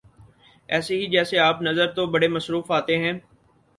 ایسے 0.69 0.95
ہی 0.95 1.05
جیسے 1.11 1.39
آپ 1.39 1.61
نظر 1.61 1.91
تو 1.93 2.05
بڑے 2.07 2.27
مصروف 2.27 2.71
آتے 2.71 2.97
ہیں 2.97 3.13